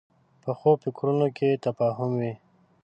پخو 0.43 0.71
فکرونو 0.83 1.27
کې 1.37 1.49
تفاهم 1.65 2.11
وي 2.19 2.33